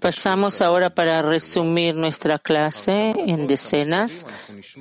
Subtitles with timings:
[0.00, 4.26] Pasamos ahora para resumir nuestra clase en decenas.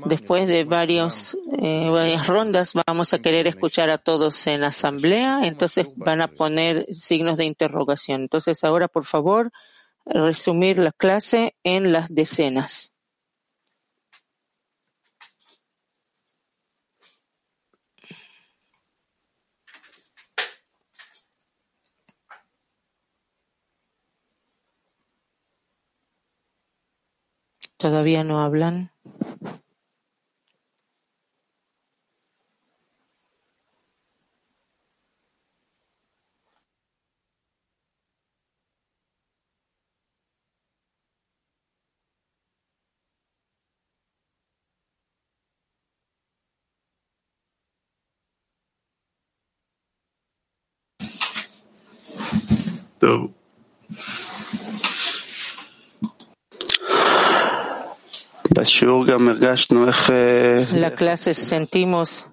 [0.06, 5.98] Después de varios, eh, varias rondas vamos a querer escuchar a todos en asamblea, entonces
[5.98, 8.22] van a poner signos de interrogación.
[8.22, 9.52] Entonces ahora, por favor,
[10.06, 12.96] resumir la clase en las decenas.
[27.80, 28.92] ¿Todavía no hablan?
[60.74, 62.28] La clase sentimos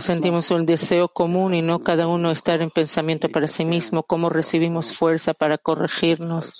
[0.00, 4.28] Sentimos un deseo común y no cada uno estar en pensamiento para sí mismo, cómo
[4.28, 6.58] recibimos fuerza para corregirnos,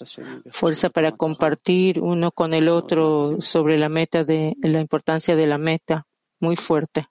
[0.52, 5.58] fuerza para compartir uno con el otro sobre la meta de la importancia de la
[5.58, 6.06] meta,
[6.38, 7.08] muy fuerte.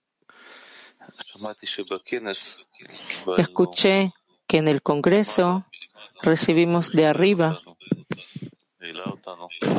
[3.38, 4.14] Escuché
[4.52, 5.64] que en el Congreso
[6.22, 7.62] recibimos de arriba.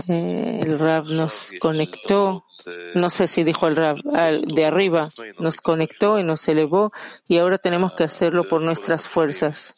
[0.08, 2.46] Eh, el Rab nos conectó,
[2.94, 6.90] no sé si dijo el Rab, de arriba, nos conectó y nos elevó
[7.28, 9.74] y ahora tenemos que hacerlo por nuestras fuerzas.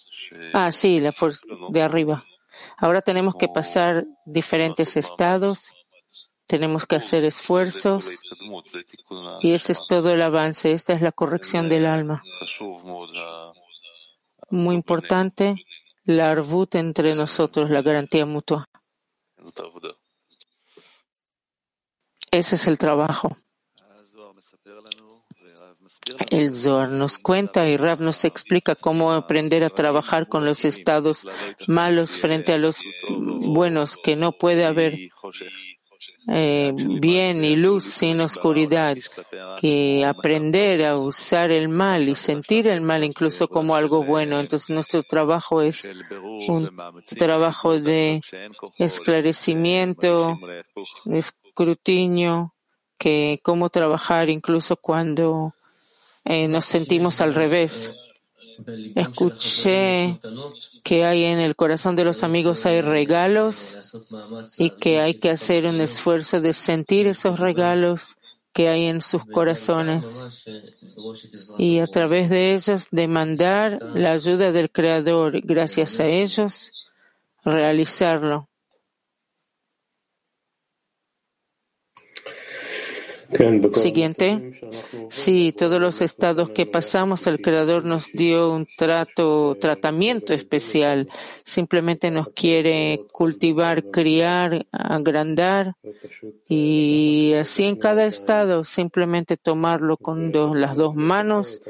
[0.52, 2.24] Ah, sí, la fuerza de arriba.
[2.78, 5.72] Ahora tenemos que pasar diferentes estados,
[6.46, 8.20] tenemos que hacer esfuerzos
[9.42, 12.22] y ese es todo el avance, esta es la corrección del alma
[14.54, 15.56] muy importante,
[16.04, 18.68] la arbut entre nosotros, la garantía mutua.
[22.30, 23.36] Ese es el trabajo.
[26.30, 31.26] El Zohar nos cuenta y Rav nos explica cómo aprender a trabajar con los estados
[31.66, 34.94] malos frente a los buenos, que no puede haber
[36.28, 38.96] eh, bien y luz sin oscuridad,
[39.60, 44.40] que aprender a usar el mal y sentir el mal incluso como algo bueno.
[44.40, 45.88] Entonces nuestro trabajo es
[46.48, 46.70] un
[47.18, 48.20] trabajo de
[48.78, 50.38] esclarecimiento,
[51.04, 52.54] de escrutinio,
[52.98, 55.52] que cómo trabajar incluso cuando
[56.24, 58.03] eh, nos sentimos al revés.
[58.94, 60.18] Escuché
[60.82, 63.76] que hay en el corazón de los amigos hay regalos
[64.58, 68.16] y que hay que hacer un esfuerzo de sentir esos regalos
[68.52, 70.22] que hay en sus corazones
[71.58, 76.92] y a través de ellos demandar la ayuda del Creador, gracias a ellos
[77.44, 78.48] realizarlo.
[83.72, 84.60] Siguiente.
[85.08, 91.08] Sí, todos los estados que pasamos, el Creador nos dio un trato, tratamiento especial.
[91.42, 95.74] Simplemente nos quiere cultivar, criar, agrandar
[96.48, 101.60] y así en cada estado simplemente tomarlo con las dos manos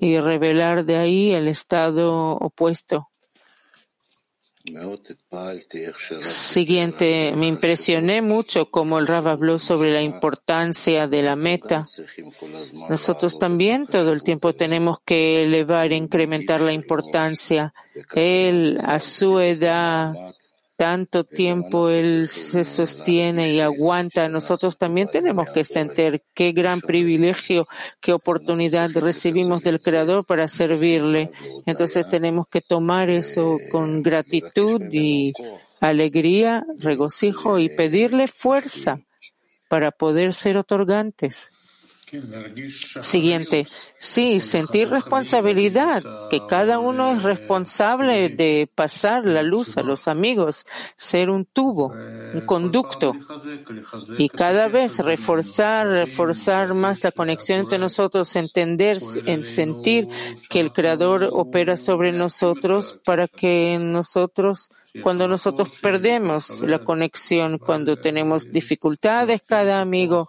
[0.00, 3.08] y revelar de ahí el estado opuesto.
[6.20, 11.84] Siguiente, me impresioné mucho como el Rab habló sobre la importancia de la meta.
[12.88, 17.72] Nosotros también todo el tiempo tenemos que elevar e incrementar la importancia.
[18.14, 20.14] Él, a su edad,
[20.78, 27.66] tanto tiempo Él se sostiene y aguanta, nosotros también tenemos que sentir qué gran privilegio,
[28.00, 31.32] qué oportunidad recibimos del Creador para servirle.
[31.66, 35.32] Entonces tenemos que tomar eso con gratitud y
[35.80, 39.00] alegría, regocijo y pedirle fuerza
[39.68, 41.50] para poder ser otorgantes.
[43.00, 43.66] Siguiente.
[43.98, 50.66] Sí, sentir responsabilidad, que cada uno es responsable de pasar la luz a los amigos,
[50.96, 51.92] ser un tubo,
[52.32, 53.12] un conducto.
[54.16, 60.06] Y cada vez reforzar, reforzar más la conexión entre nosotros, entender, en sentir
[60.48, 64.70] que el Creador opera sobre nosotros para que nosotros
[65.02, 70.28] cuando nosotros perdemos la conexión, cuando tenemos dificultades cada amigo,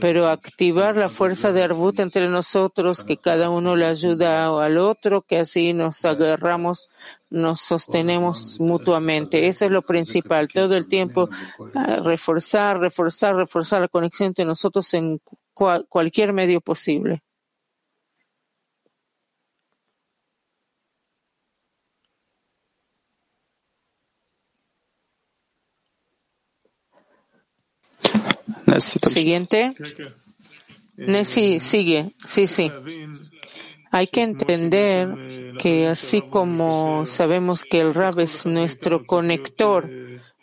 [0.00, 5.22] pero activar la fuerza de Arbut entre nosotros, que cada uno le ayuda al otro,
[5.22, 6.88] que así nos agarramos,
[7.30, 9.46] nos sostenemos mutuamente.
[9.46, 10.48] Eso es lo principal.
[10.48, 11.28] Todo el tiempo
[11.74, 15.20] ah, reforzar, reforzar, reforzar la conexión entre nosotros en
[15.54, 17.22] cualquier medio posible.
[28.80, 29.74] Siguiente.
[30.96, 32.12] Nessi sigue.
[32.26, 32.70] Sí, sí.
[33.90, 39.88] Hay que entender que así como sabemos que el Rab es nuestro conector,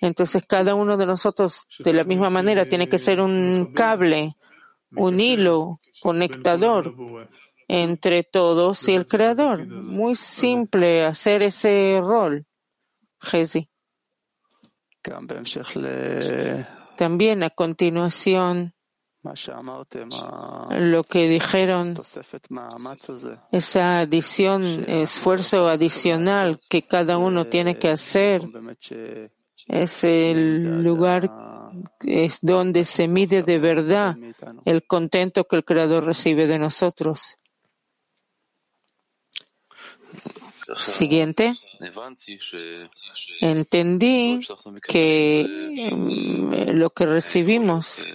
[0.01, 4.29] entonces cada uno de nosotros de la misma manera tiene que ser un cable,
[4.95, 6.93] un hilo conectador
[7.67, 9.65] entre todos y el Creador.
[9.67, 12.45] Muy simple hacer ese rol.
[13.21, 13.69] Jezi.
[16.97, 18.73] También a continuación,
[19.21, 21.93] lo que dijeron,
[23.51, 28.47] esa adición, esfuerzo adicional que cada uno tiene que hacer,
[29.67, 31.29] es el lugar
[32.01, 34.15] es donde se mide de verdad
[34.65, 37.37] el contento que el Creador recibe de nosotros.
[40.75, 41.53] Siguiente.
[43.41, 44.39] Entendí
[44.87, 48.05] que mm, lo que recibimos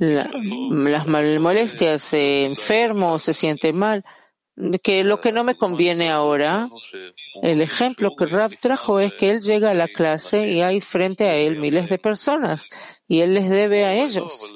[0.00, 4.04] las molestias, eh, enfermo, se siente mal,
[4.82, 6.68] que lo que no me conviene ahora,
[7.42, 11.24] el ejemplo que Rav trajo es que él llega a la clase y hay frente
[11.24, 12.68] a él miles de personas
[13.08, 14.54] y él les debe a ellos.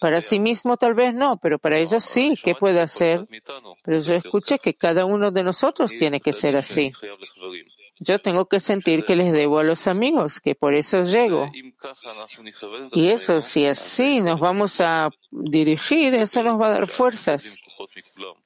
[0.00, 3.26] Para sí mismo tal vez no, pero para ellos sí, ¿qué puede hacer?
[3.82, 6.92] Pero yo escuché que cada uno de nosotros tiene que ser así.
[7.98, 11.50] Yo tengo que sentir que les debo a los amigos, que por eso llego.
[12.92, 17.58] Y eso, si así nos vamos a dirigir, eso nos va a dar fuerzas.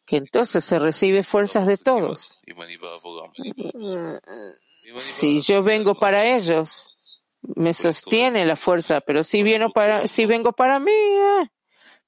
[0.06, 2.40] Que entonces se recibe fuerzas de todos.
[4.96, 10.52] Si yo vengo para ellos, me sostiene la fuerza, pero si, vieno para, si vengo
[10.52, 11.50] para mí, eh,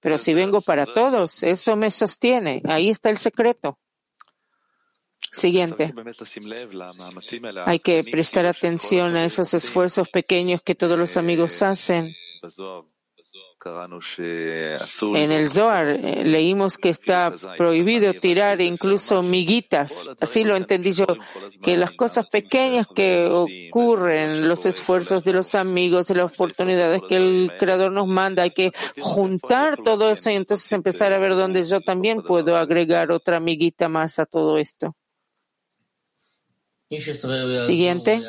[0.00, 2.62] pero si vengo para todos, eso me sostiene.
[2.64, 3.78] Ahí está el secreto.
[5.32, 5.94] Siguiente.
[7.64, 12.14] Hay que prestar atención a esos esfuerzos pequeños que todos los amigos hacen.
[15.14, 20.04] En el Zohar eh, leímos que está prohibido tirar incluso miguitas.
[20.20, 21.06] Así lo entendí yo,
[21.62, 27.16] que las cosas pequeñas que ocurren, los esfuerzos de los amigos, de las oportunidades que
[27.16, 28.70] el Creador nos manda, hay que
[29.00, 33.88] juntar todo eso y entonces empezar a ver dónde yo también puedo agregar otra miguita
[33.88, 34.94] más a todo esto.
[37.66, 38.22] Siguiente,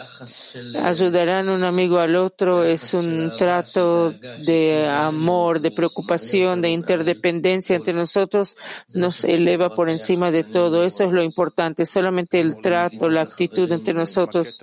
[0.81, 7.93] ayudarán un amigo al otro es un trato de amor, de preocupación, de interdependencia entre
[7.93, 8.55] nosotros,
[8.93, 10.85] nos eleva por encima de todo.
[10.85, 14.57] Eso es lo importante, solamente el trato, la actitud entre nosotros.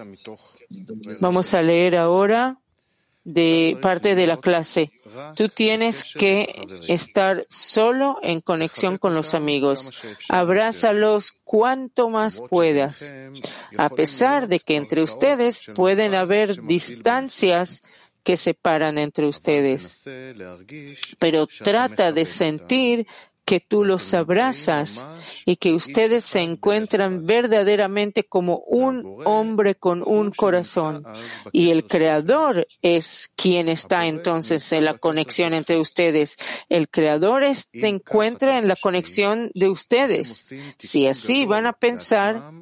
[1.20, 2.58] Vamos a leer ahora
[3.24, 4.90] de parte de la clase.
[5.34, 9.90] Tú tienes que estar solo en conexión con los amigos.
[10.28, 13.12] Abrázalos cuanto más puedas.
[13.76, 17.82] A pesar de que entre ustedes pueden haber distancias
[18.22, 20.04] que separan entre ustedes.
[21.18, 23.06] Pero trata de sentir
[23.50, 25.04] que tú los abrazas
[25.44, 31.02] y que ustedes se encuentran verdaderamente como un hombre con un corazón.
[31.50, 36.36] Y el Creador es quien está entonces en la conexión entre ustedes.
[36.68, 40.54] El Creador se encuentra en la conexión de ustedes.
[40.78, 42.52] Si así van a pensar,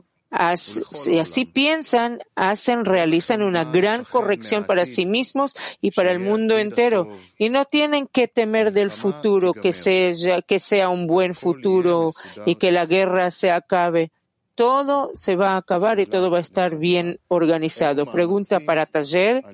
[0.57, 6.59] si así piensan, hacen, realizan una gran corrección para sí mismos y para el mundo
[6.59, 7.09] entero.
[7.39, 12.09] Y no tienen que temer del futuro, que sea, que sea un buen futuro
[12.45, 14.13] y que la guerra se acabe
[14.59, 18.11] todo se va a acabar y todo va a estar bien organizado.
[18.11, 19.45] Pregunta para taller,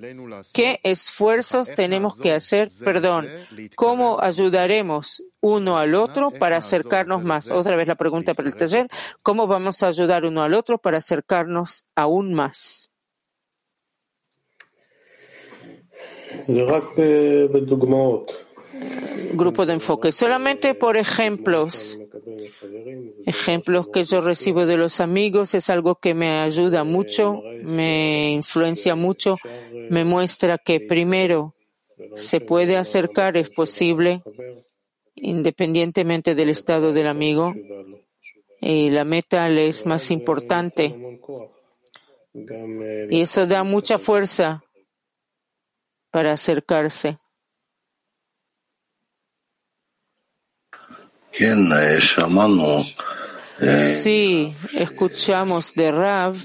[0.54, 2.70] ¿qué esfuerzos tenemos que hacer?
[2.82, 3.28] Perdón,
[3.76, 7.50] ¿cómo ayudaremos uno al otro para acercarnos más?
[7.50, 8.88] Otra vez la pregunta para el taller,
[9.20, 12.90] ¿cómo vamos a ayudar uno al otro para acercarnos aún más?
[19.32, 20.12] Grupo de enfoque.
[20.12, 21.98] Solamente por ejemplos,
[23.26, 28.94] ejemplos que yo recibo de los amigos es algo que me ayuda mucho, me influencia
[28.94, 29.36] mucho,
[29.90, 31.54] me muestra que primero
[32.14, 34.22] se puede acercar, es posible,
[35.14, 37.54] independientemente del estado del amigo,
[38.60, 41.20] y la meta le es más importante.
[43.10, 44.64] Y eso da mucha fuerza
[46.10, 47.18] para acercarse.
[54.02, 56.36] Sí, escuchamos de Rav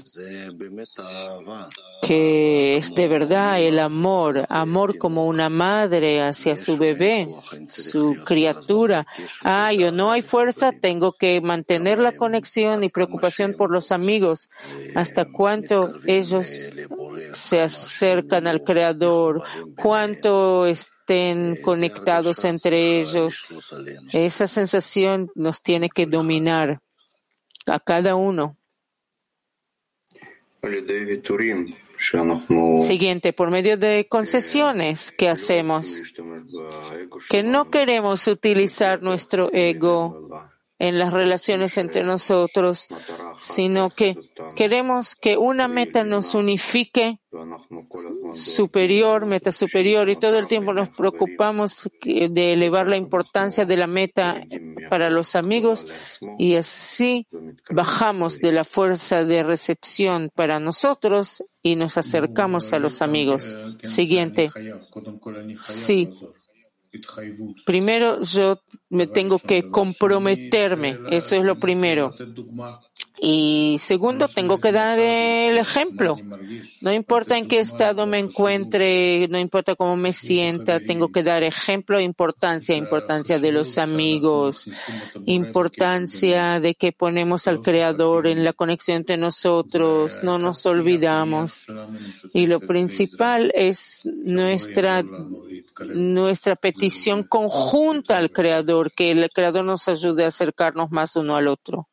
[2.02, 7.28] que es de verdad el amor, amor como una madre hacia su bebé,
[7.68, 9.06] su criatura.
[9.44, 14.50] Ah, yo no hay fuerza, tengo que mantener la conexión y preocupación por los amigos.
[14.94, 16.64] ¿Hasta cuánto ellos
[17.32, 19.42] se acercan al Creador?
[19.76, 20.66] ¿Cuánto
[21.10, 23.48] estén conectados entre ellos?
[24.12, 26.80] Esa sensación nos tiene que dominar
[27.66, 28.56] a cada uno.
[32.78, 36.00] Siguiente, por medio de concesiones que hacemos,
[37.28, 40.14] que no queremos utilizar nuestro ego
[40.80, 42.88] en las relaciones entre nosotros,
[43.40, 44.16] sino que
[44.56, 47.20] queremos que una meta nos unifique
[48.32, 53.86] superior, meta superior, y todo el tiempo nos preocupamos de elevar la importancia de la
[53.86, 54.40] meta
[54.88, 55.92] para los amigos
[56.38, 57.26] y así
[57.70, 63.56] bajamos de la fuerza de recepción para nosotros y nos acercamos a los amigos.
[63.84, 64.50] Siguiente.
[65.52, 66.10] Sí,
[67.64, 72.14] Primero yo me tengo que comprometerme, eso es lo primero.
[73.22, 76.16] Y segundo, tengo que dar el ejemplo.
[76.80, 81.42] No importa en qué estado me encuentre, no importa cómo me sienta, tengo que dar
[81.42, 84.66] ejemplo, importancia, importancia de los amigos,
[85.26, 91.66] importancia de que ponemos al Creador en la conexión entre nosotros, no nos olvidamos.
[92.32, 95.04] Y lo principal es nuestra,
[95.94, 101.48] nuestra petición conjunta al Creador, que el Creador nos ayude a acercarnos más uno al
[101.48, 101.89] otro.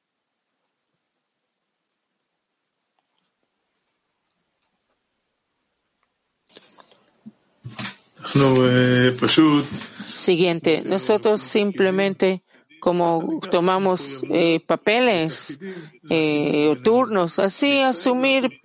[10.14, 12.44] Siguiente, nosotros simplemente
[12.80, 15.60] como tomamos eh, papeles
[16.10, 18.62] eh, o turnos, así asumir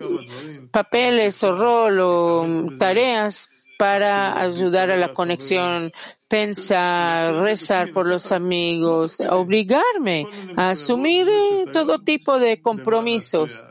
[0.71, 5.91] papeles o rol o tareas para ayudar a la conexión,
[6.33, 10.25] pensar, rezar por los amigos, obligarme
[10.57, 13.63] a asumir eh, todo tipo de compromisos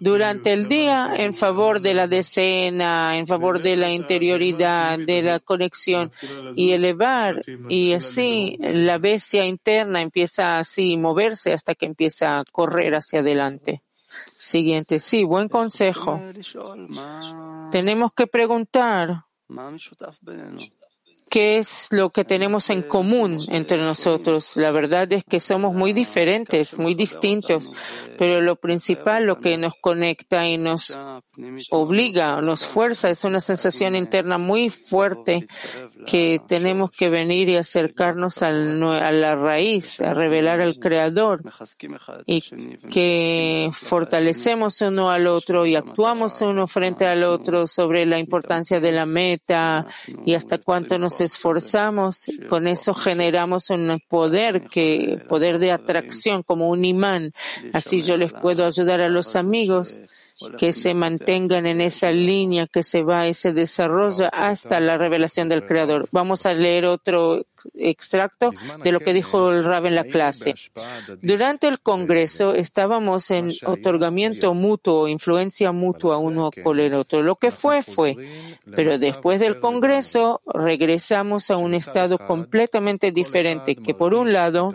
[0.00, 5.40] durante el día en favor de la decena, en favor de la interioridad, de la
[5.40, 6.10] conexión
[6.54, 7.42] y elevar.
[7.68, 13.82] Y así la bestia interna empieza así moverse hasta que empieza a correr hacia adelante.
[14.38, 16.18] Siguiente, sí, buen consejo.
[17.70, 19.26] Tenemos que preguntar
[21.36, 24.56] qué es lo que tenemos en común entre nosotros.
[24.56, 27.70] La verdad es que somos muy diferentes, muy distintos,
[28.16, 30.98] pero lo principal, lo que nos conecta y nos
[31.70, 35.46] obliga, nos fuerza, es una sensación interna muy fuerte
[36.06, 41.42] que tenemos que venir y acercarnos a la raíz, a revelar al Creador
[42.26, 42.42] y
[42.90, 48.92] que fortalecemos uno al otro y actuamos uno frente al otro sobre la importancia de
[48.92, 49.86] la meta
[50.24, 56.68] y hasta cuánto nos esforzamos, con eso generamos un poder que, poder de atracción como
[56.68, 57.32] un imán.
[57.72, 60.00] Así yo les puedo ayudar a los amigos
[60.58, 65.48] que se mantengan en esa línea que se va y se desarrolla hasta la revelación
[65.48, 66.08] del Creador.
[66.12, 68.50] Vamos a leer otro extracto
[68.82, 70.54] de lo que dijo el Rab en la clase.
[71.22, 77.22] Durante el Congreso estábamos en otorgamiento mutuo, influencia mutua uno con el otro.
[77.22, 78.16] Lo que fue, fue.
[78.74, 84.74] Pero después del Congreso regresamos a un estado completamente diferente, que por un lado,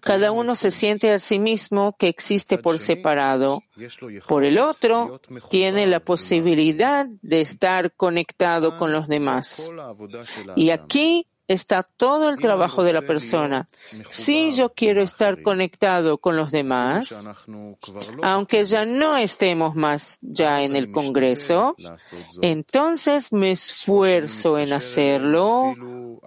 [0.00, 3.62] cada uno se siente a sí mismo que existe por separado.
[4.26, 5.20] Por el otro,
[5.50, 9.72] tiene la posibilidad de estar conectado con los demás.
[10.56, 13.66] Y aquí está todo el trabajo de la persona.
[14.08, 17.28] Si yo quiero estar conectado con los demás,
[18.22, 21.76] aunque ya no estemos más ya en el Congreso,
[22.40, 25.74] entonces me esfuerzo en hacerlo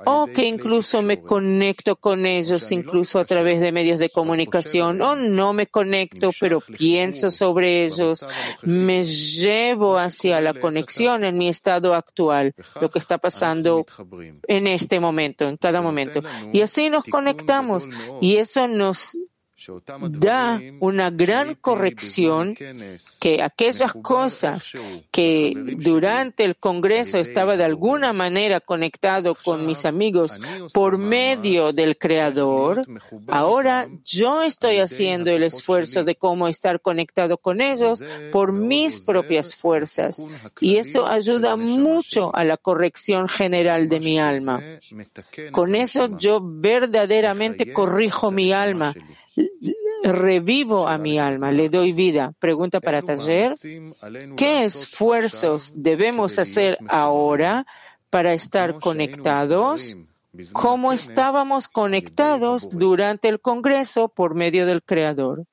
[0.06, 5.16] o que incluso me conecto con ellos incluso a través de medios de comunicación o
[5.16, 8.26] no me conecto pero pienso sobre ellos,
[8.62, 13.86] me llevo hacia la conexión en mi estado actual, lo que está pasando
[14.48, 15.07] en este momento,
[15.48, 16.22] en cada momento.
[16.52, 17.90] Y así nos conectamos.
[18.22, 19.18] y eso nos
[20.10, 22.56] da una gran corrección
[23.20, 24.72] que aquellas cosas
[25.12, 30.40] que durante el Congreso estaba de alguna manera conectado con mis amigos
[30.74, 32.86] por medio del Creador,
[33.28, 39.56] ahora yo estoy haciendo el esfuerzo de cómo estar conectado con ellos por mis propias
[39.56, 40.26] fuerzas.
[40.62, 44.62] Y eso ayuda mucho a la corrección general de mi alma.
[45.52, 48.94] Con eso yo verdaderamente corrijo mi alma
[50.04, 52.34] revivo a mi alma, le doy vida.
[52.40, 53.54] Pregunta para Taller,
[54.38, 57.66] ¿qué esfuerzos debemos hacer ahora
[58.10, 59.98] para estar conectados?
[60.54, 65.46] ¿Cómo estábamos conectados durante el Congreso por medio del Creador?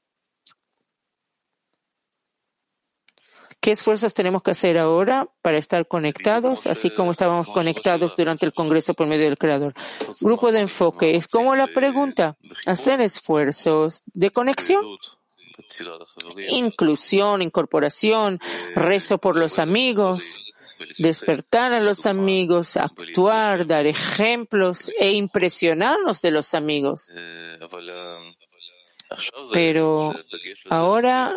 [3.65, 8.53] ¿Qué esfuerzos tenemos que hacer ahora para estar conectados, así como estábamos conectados durante el
[8.53, 9.73] Congreso por medio del Creador?
[10.21, 14.85] Grupo de enfoque es como la pregunta, hacer esfuerzos de conexión,
[16.51, 18.39] inclusión, incorporación,
[18.75, 20.45] rezo por los amigos,
[20.99, 27.11] despertar a los amigos, actuar, dar ejemplos e impresionarnos de los amigos.
[29.53, 30.15] Pero
[30.71, 31.37] ahora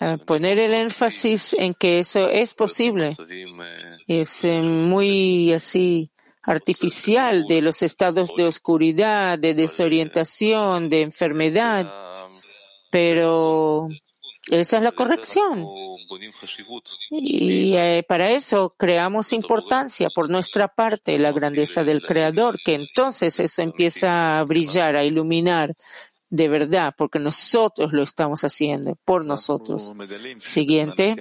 [0.00, 3.14] eh, poner el énfasis en que eso es posible
[4.06, 6.10] es eh, muy así
[6.42, 11.90] artificial de los estados de oscuridad, de desorientación, de enfermedad,
[12.90, 13.88] pero
[14.50, 15.66] esa es la corrección.
[17.10, 23.40] Y eh, para eso creamos importancia por nuestra parte, la grandeza del Creador, que entonces
[23.40, 25.74] eso empieza a brillar, a iluminar
[26.34, 29.94] de verdad, porque nosotros lo estamos haciendo por nosotros.
[30.36, 31.14] Siguiente,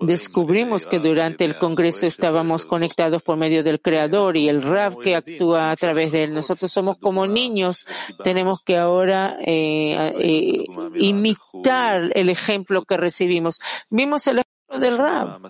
[0.00, 5.16] descubrimos que durante el Congreso estábamos conectados por medio del Creador y el Rav que
[5.16, 6.34] actúa a través de él.
[6.34, 7.84] Nosotros somos como niños,
[8.24, 10.64] tenemos que ahora eh, eh,
[10.94, 13.60] imitar el ejemplo que recibimos.
[13.90, 15.42] Vimos el ejemplo del Rav,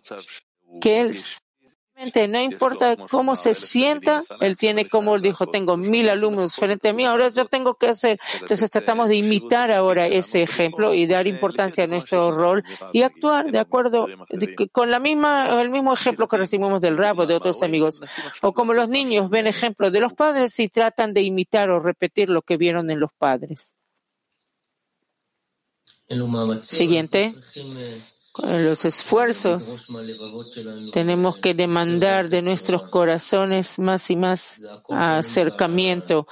[0.81, 1.15] que él
[2.29, 6.93] no importa cómo se sienta, él tiene como él dijo, tengo mil alumnos frente a
[6.93, 8.21] mí, ahora yo tengo que hacer.
[8.41, 12.63] Entonces tratamos de imitar ahora ese ejemplo y dar importancia a nuestro rol
[12.93, 14.07] y actuar de acuerdo
[14.73, 18.03] con la misma, el mismo ejemplo que recibimos del rabo de otros amigos.
[18.43, 22.29] O como los niños ven ejemplos de los padres y tratan de imitar o repetir
[22.29, 23.77] lo que vieron en los padres.
[26.61, 27.35] Siguiente
[28.43, 29.87] los esfuerzos,
[30.93, 36.27] tenemos que demandar de nuestros corazones más y más acercamiento.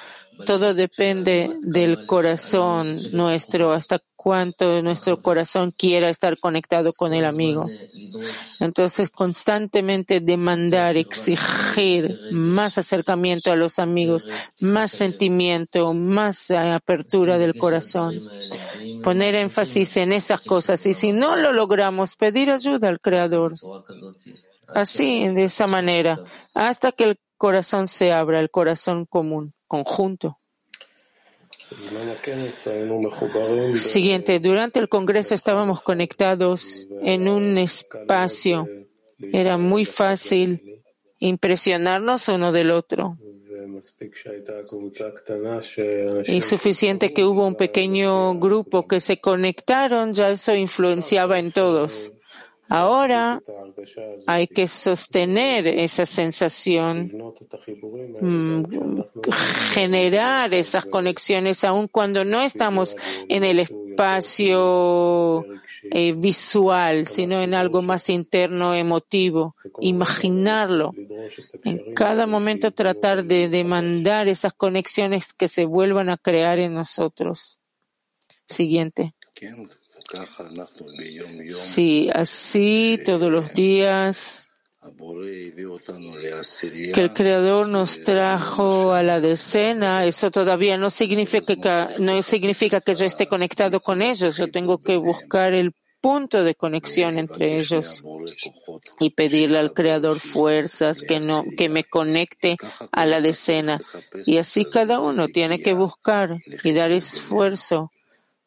[0.44, 7.62] Todo depende del corazón nuestro, hasta cuánto nuestro corazón quiera estar conectado con el amigo.
[8.60, 14.26] Entonces, constantemente demandar, exigir más acercamiento a los amigos,
[14.60, 18.20] más sentimiento, más apertura del corazón.
[19.02, 23.52] Poner énfasis en esas cosas y si no lo logramos, pedir ayuda al Creador.
[24.74, 26.18] Así, de esa manera,
[26.54, 30.38] hasta que el corazón se abra, el corazón común, conjunto.
[33.74, 38.68] Siguiente, durante el Congreso estábamos conectados en un espacio.
[39.18, 40.82] Era muy fácil
[41.18, 43.18] impresionarnos uno del otro.
[46.26, 52.12] Y suficiente que hubo un pequeño grupo que se conectaron, ya eso influenciaba en todos.
[52.68, 53.40] Ahora
[54.26, 57.12] hay que sostener esa sensación,
[58.20, 58.62] mm,
[59.72, 62.96] generar esas conexiones aun cuando no estamos
[63.28, 65.46] en el espacio
[65.90, 69.54] eh, visual, sino en algo más interno, emotivo.
[69.80, 70.92] Imaginarlo.
[71.64, 77.60] En cada momento tratar de demandar esas conexiones que se vuelvan a crear en nosotros.
[78.44, 79.14] Siguiente.
[81.48, 84.48] Sí, así todos los días.
[86.94, 92.80] Que el Creador nos trajo a la decena, eso todavía no significa, que, no significa
[92.80, 94.36] que yo esté conectado con ellos.
[94.36, 98.04] Yo tengo que buscar el punto de conexión entre ellos
[99.00, 102.56] y pedirle al Creador fuerzas que, no, que me conecte
[102.92, 103.80] a la decena.
[104.24, 107.90] Y así cada uno tiene que buscar y dar esfuerzo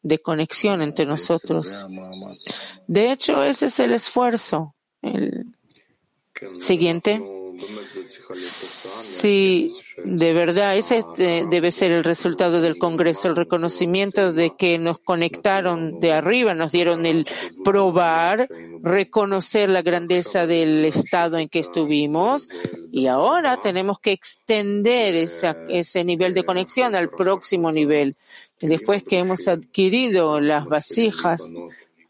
[0.02, 1.86] de conexión entre nosotros.
[2.86, 4.74] De hecho, ese es el esfuerzo.
[5.02, 5.44] El
[6.58, 7.22] siguiente.
[8.34, 14.98] Sí, de verdad, ese debe ser el resultado del Congreso, el reconocimiento de que nos
[14.98, 17.24] conectaron de arriba, nos dieron el
[17.64, 18.48] probar,
[18.82, 22.48] reconocer la grandeza del estado en que estuvimos
[22.92, 28.16] y ahora tenemos que extender ese nivel de conexión al próximo nivel.
[28.60, 31.50] Después que hemos adquirido las vasijas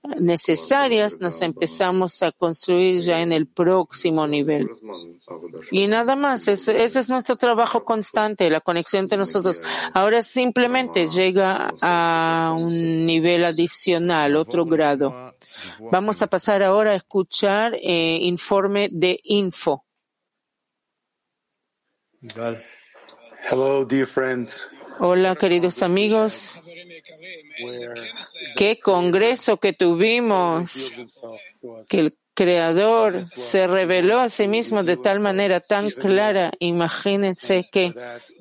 [0.02, 4.70] necesarias, nos empezamos a construir ya en el próximo nivel.
[5.70, 9.62] Y nada más, ese, es nuestro trabajo constante, la conexión entre nosotros.
[9.92, 15.34] Ahora simplemente llega a un nivel adicional, otro grado.
[15.90, 19.84] Vamos a pasar ahora a escuchar eh, informe de info.
[23.50, 24.68] Hello, dear friends.
[24.98, 26.60] Hola, queridos amigos.
[28.56, 30.94] Qué congreso que tuvimos,
[31.88, 36.52] que el Creador se reveló a sí mismo de tal manera tan clara.
[36.58, 37.92] Imagínense que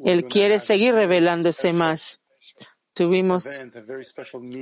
[0.05, 2.23] Él quiere seguir revelándose más.
[2.99, 3.47] Tuvimos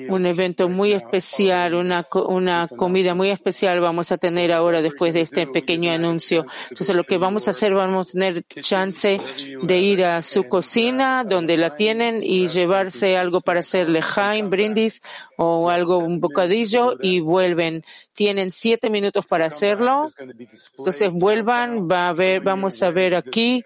[0.10, 5.22] un evento muy especial, una, una comida muy especial vamos a tener ahora después de
[5.22, 6.46] este pequeño anuncio.
[6.70, 9.18] Entonces lo que vamos a hacer, vamos a tener chance
[9.64, 15.02] de ir a su cocina donde la tienen y llevarse algo para hacerle jaime, brindis
[15.38, 17.82] o algo, un bocadillo y vuelven.
[18.14, 20.12] Tienen siete minutos para hacerlo.
[20.78, 23.64] Entonces vuelvan, va a ver, vamos a ver aquí,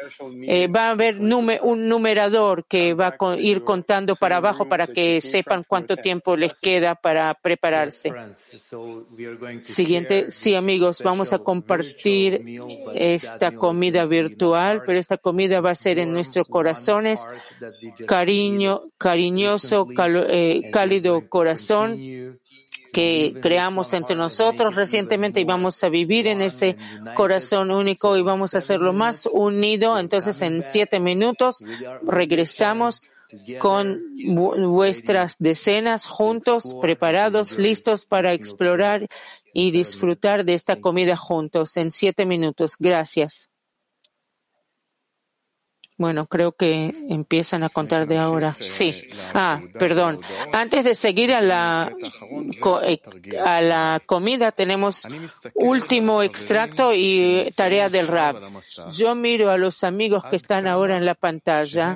[0.47, 5.21] eh, va a haber un numerador que va a ir contando para abajo para que
[5.21, 8.11] sepan cuánto tiempo les queda para prepararse.
[9.61, 12.61] Siguiente, sí amigos, vamos a compartir
[12.93, 17.25] esta comida virtual, pero esta comida va a ser en nuestros corazones,
[18.07, 19.87] cariño, cariñoso,
[20.29, 22.39] eh, cálido corazón
[22.91, 26.75] que creamos entre nosotros recientemente y vamos a vivir en ese
[27.15, 29.97] corazón único y vamos a hacerlo más unido.
[29.97, 31.63] Entonces, en siete minutos
[32.03, 33.03] regresamos
[33.59, 34.01] con
[34.69, 39.07] vuestras decenas juntos, preparados, listos para explorar
[39.53, 42.75] y disfrutar de esta comida juntos en siete minutos.
[42.79, 43.50] Gracias.
[46.01, 48.57] Bueno, creo que empiezan a contar de ahora.
[48.59, 49.07] Sí.
[49.35, 50.17] Ah, perdón.
[50.51, 51.91] Antes de seguir a la,
[52.87, 52.99] eh,
[53.45, 55.07] a la comida, tenemos
[55.53, 58.35] último extracto y tarea del rap.
[58.91, 61.95] Yo miro a los amigos que están ahora en la pantalla.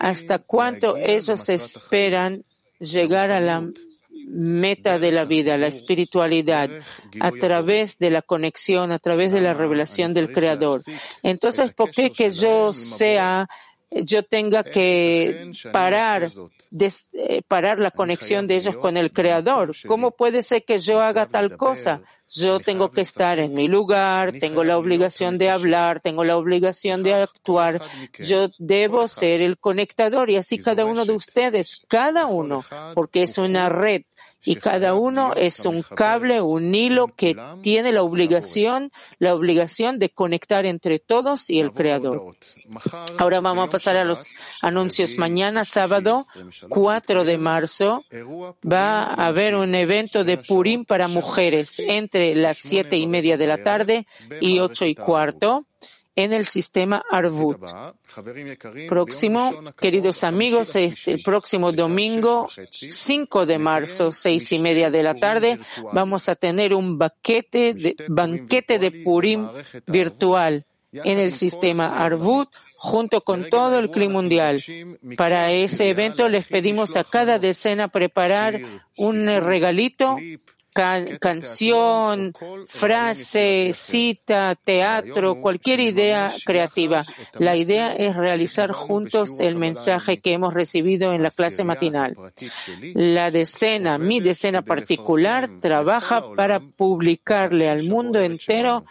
[0.00, 2.42] ¿Hasta cuánto ellos esperan
[2.80, 3.70] llegar a la
[4.26, 6.70] meta de la vida, la espiritualidad,
[7.20, 10.80] a través de la conexión, a través de la revelación del Creador.
[11.22, 13.46] Entonces, ¿por qué que yo sea
[14.02, 16.28] yo tenga que parar,
[16.80, 19.74] eh, parar la conexión de ellos con el Creador.
[19.86, 22.02] ¿Cómo puede ser que yo haga tal cosa?
[22.28, 27.02] Yo tengo que estar en mi lugar, tengo la obligación de hablar, tengo la obligación
[27.02, 27.80] de actuar.
[28.18, 33.38] Yo debo ser el conectador y así cada uno de ustedes, cada uno, porque es
[33.38, 34.02] una red
[34.44, 40.10] y cada uno es un cable, un hilo que tiene la obligación, la obligación de
[40.10, 42.36] conectar entre todos y el Creador.
[43.18, 45.16] Ahora vamos a pasar a los anuncios.
[45.16, 46.20] Mañana, sábado
[46.68, 48.04] 4 de marzo,
[48.70, 53.46] va a haber un evento de Purim para mujeres entre las siete y media de
[53.46, 54.06] la tarde
[54.40, 55.66] y ocho y cuarto
[56.16, 57.58] en el sistema Arvut.
[58.88, 65.14] Próximo, queridos amigos, este, el próximo domingo, 5 de marzo, seis y media de la
[65.14, 65.58] tarde,
[65.92, 69.48] vamos a tener un banquete de, banquete de Purim
[69.86, 74.62] virtual en el sistema Arvut junto con todo el clima mundial.
[75.16, 78.60] Para ese evento les pedimos a cada decena preparar
[78.96, 80.16] un regalito
[80.74, 82.34] canción,
[82.66, 87.04] frase, cita, teatro, cualquier idea creativa.
[87.38, 92.12] La idea es realizar juntos el mensaje que hemos recibido en la clase matinal.
[92.94, 98.84] La decena, mi decena particular, trabaja para publicarle al mundo entero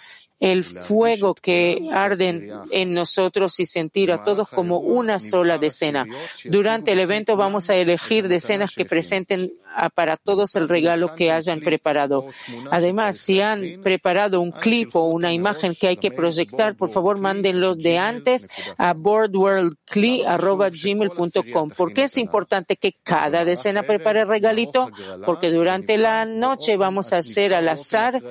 [0.43, 6.06] el fuego que arde en nosotros y sentir a todos como una sola decena.
[6.43, 9.54] Durante el evento vamos a elegir decenas que presenten
[9.95, 12.27] para todos el regalo que hayan preparado.
[12.71, 17.17] Además, si han preparado un clip o una imagen que hay que proyectar, por favor,
[17.19, 21.69] mándenlo de antes a boardworldcli.gmail.com.
[21.71, 24.89] ¿Por qué es importante que cada decena prepare el regalito?
[25.25, 28.21] Porque durante la noche vamos a hacer al azar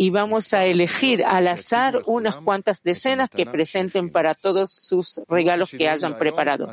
[0.00, 5.70] y vamos a elegir al azar unas cuantas decenas que presenten para todos sus regalos
[5.70, 6.72] que hayan preparado.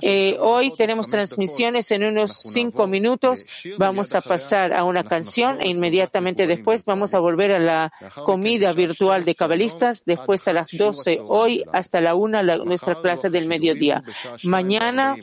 [0.00, 3.46] Eh, hoy tenemos transmisiones en unos cinco minutos.
[3.78, 7.92] Vamos a pasar a una canción e inmediatamente después vamos a volver a la
[8.24, 10.04] comida virtual de cabalistas.
[10.04, 14.02] Después a las 12 hoy hasta la una nuestra clase del mediodía.
[14.44, 15.16] Mañana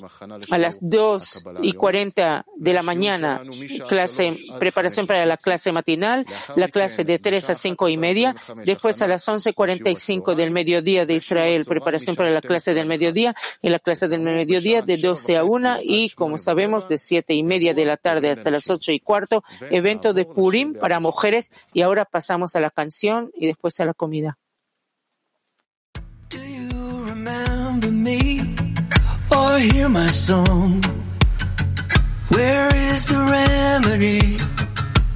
[0.49, 3.43] a las 2 y 40 de la mañana
[3.87, 6.25] clase preparación para la clase matinal,
[6.55, 8.35] la clase de 3 a cinco y media.
[8.65, 13.33] Después a las 11.45 del mediodía de Israel, preparación para la clase del mediodía.
[13.61, 17.43] Y la clase del mediodía de 12 a 1 y, como sabemos, de siete y
[17.43, 21.51] media de la tarde hasta las ocho y cuarto, evento de Purim para mujeres.
[21.73, 24.37] Y ahora pasamos a la canción y después a la comida.
[32.31, 34.37] Where is the remedy?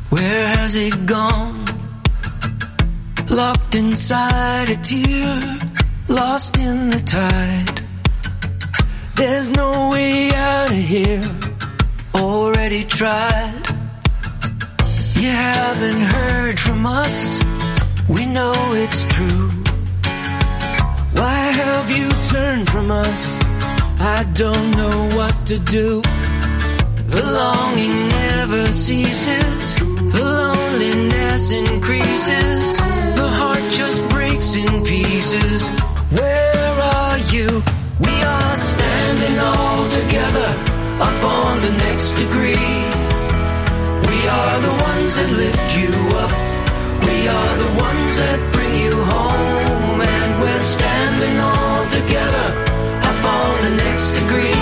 [0.09, 1.65] Where has it gone?
[3.29, 5.59] Locked inside a tear,
[6.09, 7.81] lost in the tide.
[9.15, 11.54] There's no way out of here.
[12.15, 13.61] Already tried.
[15.15, 17.43] You haven't heard from us,
[18.07, 19.49] we know it's true.
[21.19, 23.37] Why have you turned from us?
[23.99, 26.01] I don't know what to do.
[27.07, 32.73] The longing never ceases, the loneliness increases,
[33.19, 35.67] the heart just breaks in pieces.
[36.11, 37.61] Where are you?
[37.99, 42.55] We are standing all together up on the next degree.
[44.07, 45.91] We are the ones that lift you
[46.23, 46.31] up.
[47.05, 50.01] We are the ones that bring you home.
[50.01, 52.47] And we're standing all together
[53.09, 54.61] up on the next degree.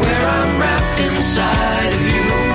[0.00, 2.53] Where I'm wrapped inside of you.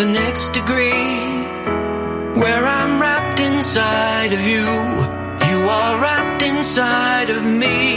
[0.00, 1.18] The next degree.
[2.40, 4.66] Where I'm wrapped inside of you,
[5.50, 7.89] you are wrapped inside of me.